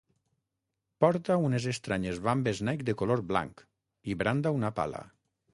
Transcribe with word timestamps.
Porta 1.03 1.35
unes 1.49 1.67
estranyes 1.73 2.23
vambes 2.29 2.63
Nike 2.71 2.89
de 2.89 2.97
color 3.03 3.23
blanc 3.33 3.65
i 4.15 4.21
branda 4.23 4.57
una 4.61 4.77
pala. 4.81 5.07